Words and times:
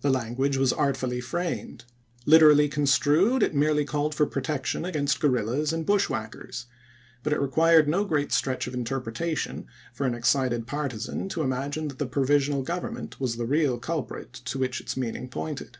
The 0.00 0.08
language 0.08 0.56
was 0.56 0.72
artfully 0.72 1.20
framed; 1.20 1.84
literally 2.24 2.66
con 2.66 2.84
strued, 2.84 3.42
it 3.42 3.54
merely 3.54 3.84
called 3.84 4.14
for 4.14 4.24
protection 4.24 4.86
against 4.86 5.20
guer 5.20 5.28
rillas 5.28 5.70
and 5.70 5.84
bushwhackers; 5.84 6.64
but 7.22 7.30
it 7.34 7.38
required 7.42 7.86
no 7.86 8.06
great 8.06 8.32
stretch 8.32 8.66
of 8.66 8.72
interpretation 8.72 9.66
for 9.92 10.06
an 10.06 10.14
excited 10.14 10.66
partisan 10.66 11.28
to 11.28 11.42
imagine 11.42 11.88
that 11.88 11.98
the 11.98 12.06
provisional 12.06 12.62
government 12.62 13.20
was 13.20 13.36
the 13.36 13.44
real 13.44 13.78
culprit 13.78 14.32
to 14.32 14.58
which 14.58 14.80
its 14.80 14.96
meaning 14.96 15.28
pointed. 15.28 15.76